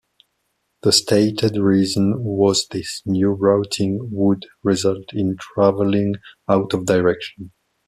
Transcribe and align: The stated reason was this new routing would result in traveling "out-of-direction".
The 0.81 0.91
stated 0.93 1.57
reason 1.57 2.23
was 2.23 2.65
this 2.71 3.03
new 3.05 3.33
routing 3.39 4.09
would 4.11 4.47
result 4.63 5.05
in 5.13 5.37
traveling 5.39 6.15
"out-of-direction". 6.49 7.51